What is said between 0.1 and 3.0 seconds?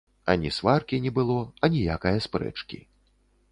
Ані сваркі не было, аніякае спрэчкі.